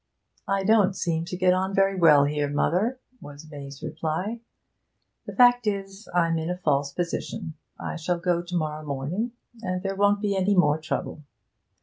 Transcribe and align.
'I 0.47 0.63
don't 0.63 0.95
seem 0.95 1.25
to 1.25 1.37
get 1.37 1.53
on 1.53 1.75
very 1.75 1.95
well 1.95 2.23
here, 2.23 2.49
mother,' 2.49 2.99
was 3.21 3.47
May's 3.51 3.83
reply. 3.83 4.39
'The 5.27 5.35
fact 5.35 5.67
is, 5.67 6.09
I'm 6.11 6.39
in 6.39 6.49
a 6.49 6.57
false 6.57 6.91
position. 6.91 7.53
I 7.79 7.97
shall 7.97 8.17
go 8.17 8.41
to 8.41 8.55
morrow 8.55 8.83
morning, 8.83 9.33
and 9.61 9.83
there 9.83 9.95
won't 9.95 10.19
be 10.19 10.35
any 10.35 10.55
more 10.55 10.79
trouble.' 10.81 11.21